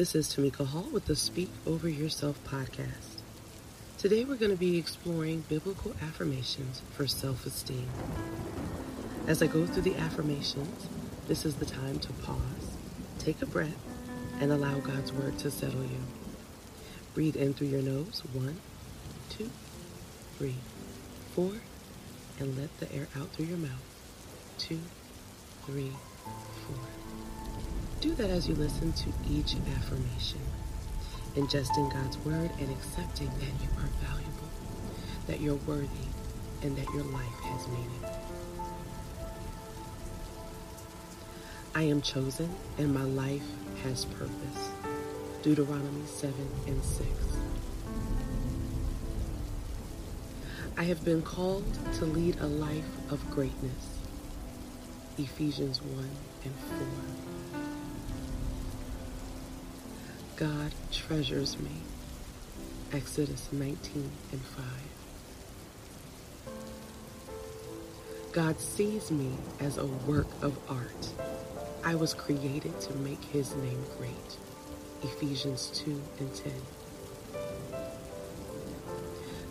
[0.00, 3.20] This is Tamika Hall with the Speak Over Yourself podcast.
[3.98, 7.86] Today we're going to be exploring biblical affirmations for self esteem.
[9.26, 10.88] As I go through the affirmations,
[11.28, 12.78] this is the time to pause,
[13.18, 13.76] take a breath,
[14.40, 16.00] and allow God's word to settle you.
[17.12, 18.22] Breathe in through your nose.
[18.32, 18.56] One,
[19.28, 19.50] two,
[20.38, 20.56] three,
[21.34, 21.52] four,
[22.38, 23.84] and let the air out through your mouth.
[24.56, 24.80] Two,
[25.66, 25.92] three,
[26.66, 27.09] four.
[28.00, 30.40] Do that as you listen to each affirmation,
[31.34, 34.48] ingesting God's word and accepting that you are valuable,
[35.26, 36.08] that you're worthy,
[36.62, 38.04] and that your life has meaning.
[41.74, 43.46] I am chosen and my life
[43.84, 44.70] has purpose.
[45.42, 46.34] Deuteronomy 7
[46.68, 47.06] and 6.
[50.78, 51.64] I have been called
[51.96, 53.98] to lead a life of greatness.
[55.18, 56.10] Ephesians 1
[56.44, 56.54] and
[57.24, 57.29] 4.
[60.40, 61.82] God treasures me.
[62.94, 64.64] Exodus 19 and 5.
[68.32, 71.12] God sees me as a work of art.
[71.84, 74.38] I was created to make his name great.
[75.02, 76.52] Ephesians 2 and 10.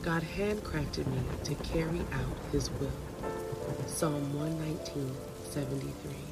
[0.01, 2.89] God handcrafted me to carry out his will.
[3.85, 5.15] Psalm 119,
[5.51, 6.28] 73.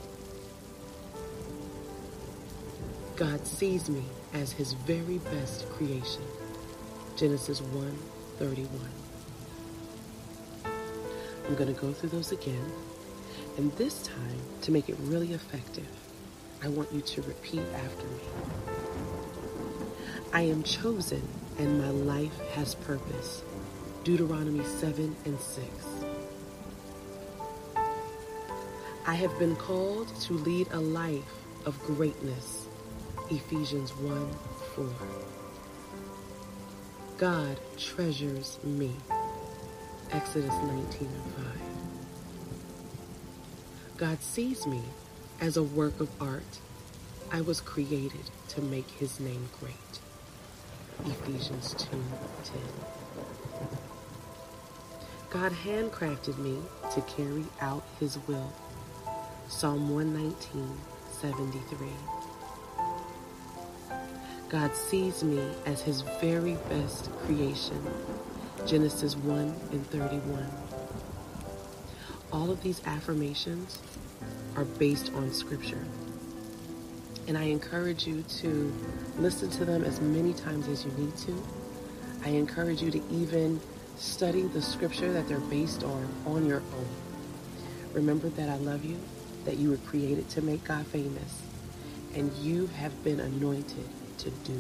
[3.17, 4.03] God sees me
[4.35, 6.21] as his very best creation.
[7.15, 7.97] Genesis 1,
[8.37, 8.79] 31.
[11.47, 12.71] I'm going to go through those again.
[13.57, 15.87] And this time, to make it really effective,
[16.63, 18.19] I want you to repeat after me.
[20.31, 23.41] I am chosen and my life has purpose.
[24.03, 25.67] Deuteronomy 7 and 6.
[29.07, 31.33] I have been called to lead a life
[31.65, 32.66] of greatness.
[33.29, 34.29] Ephesians 1
[34.75, 34.85] 4.
[37.17, 38.95] God treasures me.
[40.11, 41.45] Exodus 19 and 5.
[43.97, 44.81] God sees me
[45.41, 46.59] as a work of art.
[47.29, 49.99] I was created to make his name great.
[51.05, 52.01] Ephesians 2
[52.45, 52.61] 10.
[55.29, 56.59] God handcrafted me
[56.93, 58.53] to carry out his will.
[59.49, 60.77] Psalm 119,
[61.19, 61.89] 73.
[64.49, 67.85] God sees me as his very best creation.
[68.65, 69.39] Genesis 1
[69.71, 70.49] and 31.
[72.31, 73.79] All of these affirmations
[74.55, 75.85] are based on scripture.
[77.27, 78.73] And I encourage you to
[79.17, 81.43] listen to them as many times as you need to.
[82.23, 83.59] I encourage you to even
[83.97, 86.87] study the scripture that they're based on on your own.
[87.91, 88.97] Remember that I love you,
[89.43, 91.41] that you were created to make God famous,
[92.15, 94.57] and you have been anointed to do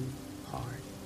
[0.51, 0.96] hard.